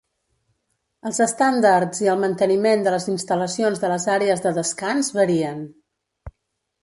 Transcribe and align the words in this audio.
Els 1.09 1.19
estàndards 1.25 1.99
i 2.05 2.09
el 2.13 2.23
manteniment 2.23 2.87
de 2.87 2.93
les 2.95 3.05
instal·lacions 3.15 3.83
de 3.83 3.91
les 3.93 4.07
àrees 4.15 4.41
de 4.47 4.53
descans 4.61 5.11
varien. 5.19 5.61